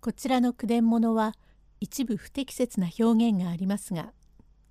[0.00, 1.34] こちらの句伝物は
[1.78, 4.14] 一部不適切な表現がありますが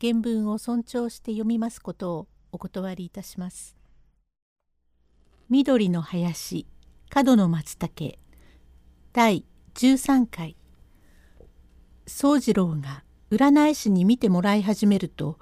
[0.00, 3.76] 原文を尊重して読みますことをお断りいたします。
[5.50, 6.66] 緑の林
[7.10, 8.16] 角の松茸
[9.12, 9.44] 第
[9.74, 10.56] 13回
[12.06, 15.38] 宗次郎が占い師に見てもらい始めると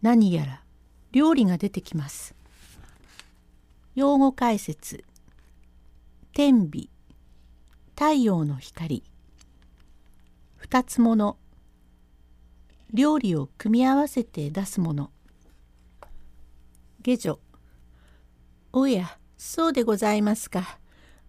[0.00, 0.62] 何やら
[1.12, 2.34] 料理が出てきます。
[3.94, 5.04] 用語解説
[6.32, 6.88] 天日
[7.98, 9.02] 太陽の光。
[10.56, 11.38] 二つもの。
[12.92, 15.10] 料理を組み合わせて出すもの。
[17.00, 17.38] 下女。
[18.74, 20.78] おやそうでございますか。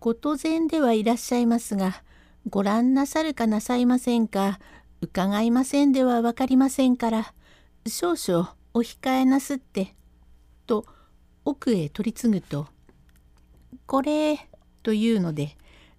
[0.00, 2.02] ご当然ではいらっしゃいますが
[2.50, 4.58] ご覧なさるかなさいませんか。
[5.00, 7.34] 伺いませんでは分かりませんから。
[7.86, 9.94] 少々お控えなすって」
[10.66, 10.84] と
[11.44, 12.66] 奥へ取り次ぐと
[13.86, 14.50] 「これ」
[14.82, 15.56] というので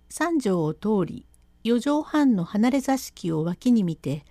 [0.09, 1.25] 三条を通り
[1.63, 4.25] 四畳半の離れ座敷を脇に見て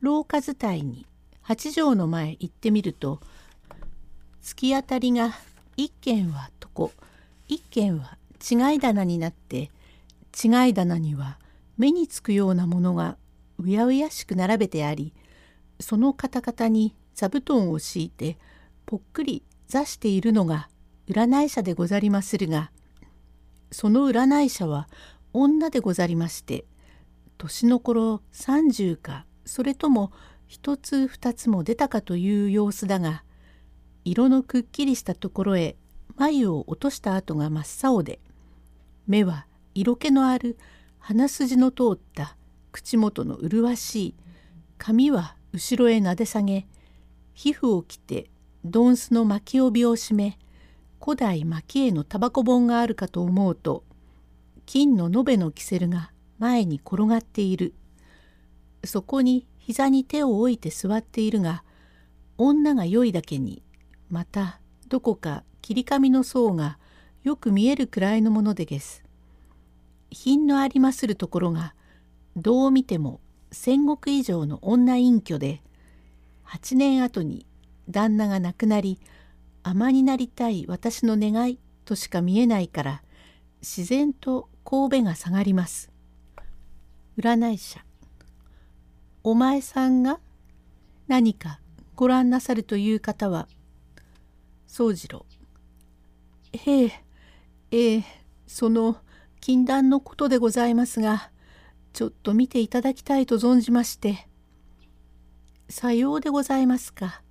[0.00, 1.06] 廊下伝いに
[1.42, 3.20] 八畳の前行ってみると
[4.42, 5.32] 突き当たりが
[5.76, 6.92] 一軒は床
[7.48, 9.70] 一軒は違い棚になって
[10.42, 11.38] 違い棚には
[11.76, 13.16] 目につくようなものが
[13.58, 15.12] うやうやしく並べてあり
[15.80, 18.38] その方々に座布団を敷いて
[18.86, 20.68] ぽっくり座しているのが
[21.08, 22.70] 占い者でござりまするが
[23.70, 24.88] その占い者は
[25.32, 26.64] 女でござりまして
[27.38, 30.12] 年の頃30かそれとも
[30.46, 33.22] 一つ二つも出たかという様子だが
[34.04, 35.76] 色のくっきりしたところへ
[36.16, 38.20] 眉を落とした跡が真っ青で
[39.06, 40.58] 目は色気のある
[40.98, 42.36] 鼻筋の通った
[42.72, 44.14] 口元の麗しい
[44.78, 46.66] 髪は後ろへなで下げ
[47.32, 48.30] 皮膚を着て
[48.64, 50.38] ドンスの巻き帯を締め
[51.02, 53.84] 古代蒔絵のタバコ本があるかと思うと
[54.66, 57.74] 金の延べのキセルが前に転がっている
[58.84, 61.64] そこに膝に手を置いて座っているが
[62.38, 63.62] 女が良いだけに
[64.10, 66.78] またどこか切り紙の層が
[67.22, 69.04] よく見えるくらいのものでげす。
[70.10, 71.74] 品のありまするところが
[72.36, 73.20] どう見ても
[73.52, 75.62] 戦国以上の女隠居で
[76.46, 77.46] 8年後に
[77.88, 78.98] 旦那が亡くなり
[79.74, 83.02] 尼になりたい私の願いとしか見えないから
[83.60, 85.90] 自然と神戸が下がります。
[87.18, 87.78] 占い師
[89.22, 90.18] お前さんが
[91.06, 91.60] 何か
[91.94, 93.48] ご覧なさるという方は
[94.66, 95.26] 宗次郎。
[96.52, 96.92] ええ
[97.70, 98.04] ええ
[98.46, 98.96] その
[99.40, 101.30] 禁断のことでございますが
[101.92, 104.26] ちょっと見ていただきたいと存じまして
[105.68, 107.22] さようでございますか。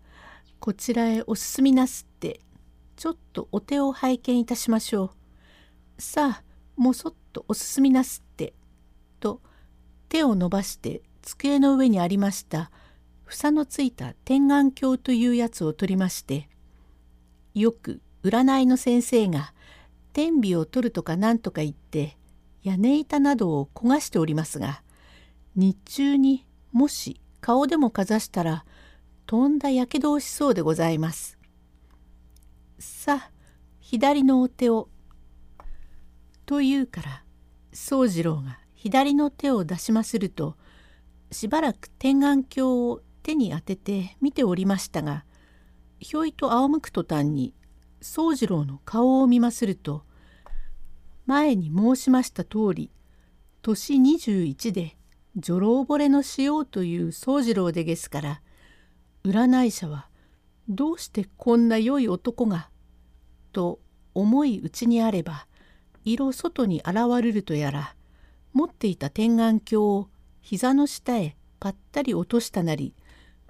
[0.60, 2.42] こちらへお進みなすって
[2.96, 5.14] ちょっとお手を拝見いたしましょ
[5.98, 6.02] う。
[6.02, 6.44] さあ
[6.76, 8.54] もそっとお進みなすって」
[9.20, 9.42] と
[10.08, 12.72] 手を伸ばして机の上にありました
[13.26, 16.50] 房のついた天眼鏡というやつを取りまして
[17.54, 19.54] よく占いの先生が
[20.14, 22.18] 天日を取るとか何とか言って
[22.64, 24.82] 屋根板などを焦がしておりますが
[25.56, 28.66] 日中にもし顔でもかざしたら
[29.30, 31.38] とんだやけどをしそうでございます。
[32.80, 33.32] さあ
[33.80, 34.90] 左のお手を。
[36.48, 37.24] と言うから
[37.72, 40.58] 宗次郎が左の手を出しますると
[41.30, 45.26] しばらく天眼鏡を手に当てて見ておりましたが
[46.00, 47.54] ひょいと仰向く途端に
[48.02, 50.06] 宗次郎の顔を見ますると
[51.28, 52.90] 前に申しました通り
[53.62, 54.98] 年21で
[55.36, 58.42] 女郎惚れのしようという宗次郎でげすから
[59.24, 60.08] 占い者は
[60.70, 62.70] どうしてこんな良い男が
[63.52, 63.80] と
[64.14, 65.48] 思いうちにあれば
[66.06, 67.96] 色外に現れるとやら
[68.54, 70.10] 持っていた天眼鏡を
[70.42, 72.94] 膝の下へぱったり落としたなり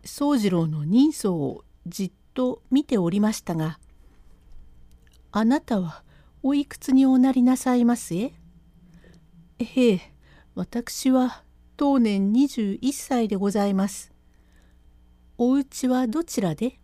[0.04, 3.80] 宗次郎の人相をじっと見ておりましたが
[5.32, 6.04] 「あなたは
[6.42, 8.34] おいくつにおなりなさいますえ?」
[9.60, 10.14] 「ええ
[10.56, 11.44] 私は
[11.78, 14.09] 当年21歳でございます。
[15.42, 16.82] お家はどちらで?」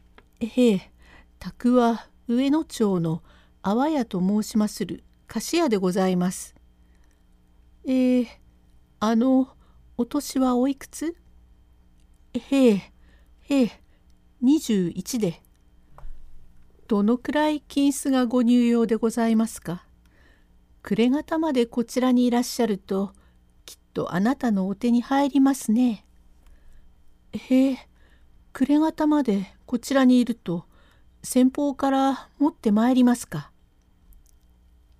[0.40, 0.92] 「ええ
[1.38, 3.22] 宅は上野町の
[3.60, 6.54] 阿波屋と申しまする菓子屋でございます。
[7.84, 8.26] えー、
[8.98, 9.54] あの
[9.98, 11.14] お年はおいくつ？
[12.32, 12.92] へえ
[13.40, 13.70] へえ
[14.42, 15.42] 21で。
[16.88, 19.84] どのくらい金子がご入用でございますか？
[20.80, 23.12] 暮れ方までこちらにいらっしゃると
[23.66, 26.06] きっとあなたのお手に入りますね。
[27.32, 27.88] へえ
[28.52, 30.64] 暮れ方までこちらにいると
[31.22, 33.50] 先方から持ってまいりますか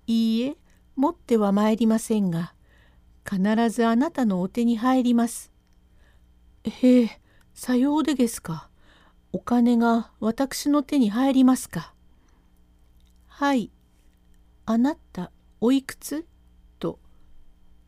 [0.07, 0.57] いいえ
[0.95, 2.53] 持ってはまいりませんが
[3.29, 5.51] 必ずあなたのお手に入ります。
[6.65, 7.21] へえ、
[7.53, 8.69] さようでですか。
[9.31, 11.93] お金が私の手に入りますか。
[13.27, 13.71] はい。
[14.65, 15.31] あなた、
[15.61, 16.25] おいくつ？
[16.79, 16.99] と、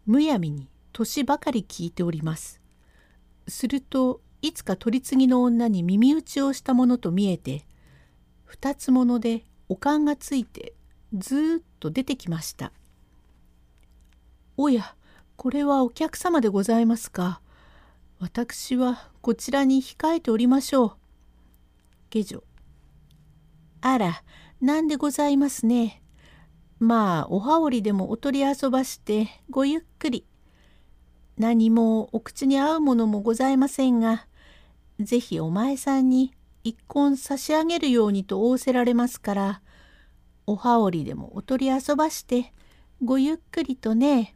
[0.06, 2.62] むやみに年ばかり聞いております。
[3.48, 7.65] すると、いつか取り次ぎの女に耳打ちをしたものと見えて、
[8.44, 10.74] 二つものでおかんがついて
[11.18, 12.71] ずっと出てきました。
[14.56, 14.95] おや、
[15.36, 17.42] これはお客様でございますか。
[18.19, 20.91] 私はこちらに控えておりましょう。
[22.12, 22.44] 下女。
[23.81, 24.24] あら、
[24.62, 26.03] なんでございますね。
[26.80, 30.25] まあ、お羽織でもお取り遊ばしてごゆっくり。
[31.38, 34.27] 何もお口に合うものもございませんが、
[35.00, 36.33] ぜひお前さんに
[36.63, 39.62] 一婚差し上げるようにと仰せられますから、
[40.47, 42.53] お羽織でもお取り遊ばして
[43.03, 44.36] ごゆっくりとね。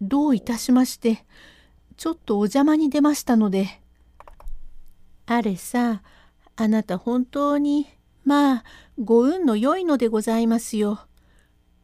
[0.00, 1.24] どういたしまして、
[1.96, 3.80] ちょっとお邪魔に出ましたので。
[5.26, 6.02] あれさ、
[6.56, 7.86] あなた本当に、
[8.24, 8.64] まあ、
[8.98, 11.00] ご運の良いのでございますよ。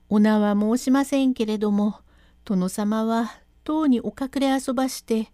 [0.09, 2.01] お名は申しませんけれども、
[2.45, 3.31] 殿様は
[3.63, 5.33] とうにお隠れ遊ばして、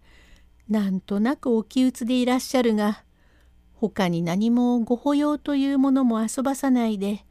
[0.69, 3.03] なんとなくお気鬱でいらっしゃるが、
[3.73, 7.25] 他に何もご保養というものも遊ばさないで、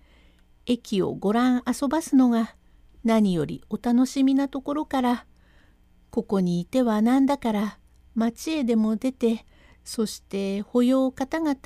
[0.67, 2.55] 駅をご覧遊ばすのが
[3.03, 5.27] 何よりお楽しみなところから、
[6.15, 7.79] ここにいてはなんだから
[8.15, 9.45] 町へでも出て
[9.83, 11.57] そして保養方々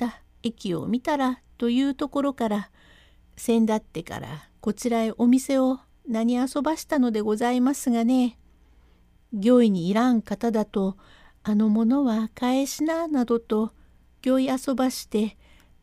[0.41, 2.71] 駅を見たらというところから
[3.37, 5.77] 先だってからこちらへお店を
[6.07, 8.39] 何遊ばしたのでございますがね
[9.33, 10.97] 御意にいらん方だと
[11.43, 13.73] あのものは返しななどと
[14.25, 15.37] 御意遊ばして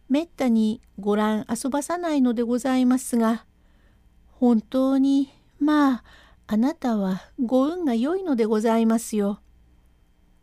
[0.08, 3.46] めったにご覧遊ばさないのでございますが
[4.32, 6.04] 本当にまあ
[6.48, 9.40] あなたはご運が良いのでございますよ。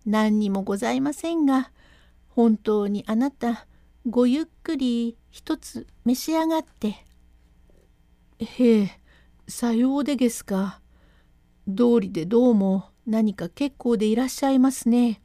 [0.06, 1.72] 何にもございませんが、
[2.28, 3.68] 本当にあなた、
[4.06, 7.06] ごゆっくり一つ召し上がって。
[8.40, 9.00] へえ、
[9.48, 10.82] さようでですか。
[11.68, 15.22] 道理でどうも何か結構でいらっしゃいますね。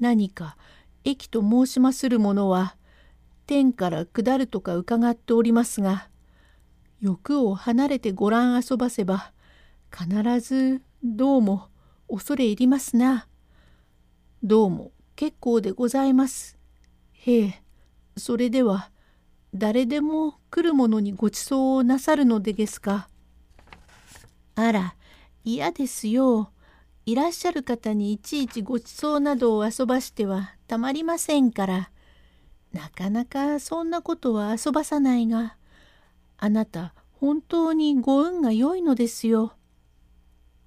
[0.00, 0.56] 何か
[1.04, 2.76] 駅と申しまするものは、
[3.46, 6.08] 天から下るとか伺っておりますが、
[7.00, 9.32] 欲を離れてご覧遊ばせば、
[9.96, 11.68] 必ずどうも
[12.08, 13.28] 恐れ入りますな。
[14.42, 16.58] どうも結構でございます。
[17.12, 17.62] へえ、
[18.16, 18.90] それでは
[19.54, 23.08] 誰でも来る者にご馳走をなさるのでですか。
[24.54, 24.96] あら、
[25.44, 26.50] 嫌ですよ。
[27.04, 31.90] いらっしゃる方にいちいちご馳走などを遊ばしてはたまりませんから。
[32.72, 35.56] なかなかそんなことは遊ばさないが、
[36.38, 39.54] あなた本当にご運が良いのですよ。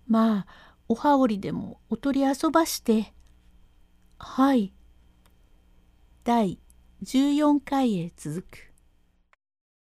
[0.08, 3.14] まあお羽織でもお取り遊ばして
[4.20, 4.72] はい
[6.24, 6.60] 第
[7.04, 8.75] 14回へ続く